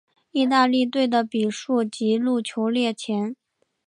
[0.31, 3.35] 意大利队的比数及入球列前。